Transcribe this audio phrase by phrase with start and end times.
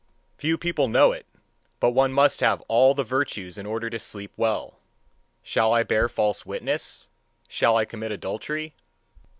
[0.35, 1.27] Few people know it,
[1.79, 4.79] but one must have all the virtues in order to sleep well.
[5.43, 7.07] Shall I bear false witness?
[7.47, 8.73] Shall I commit adultery?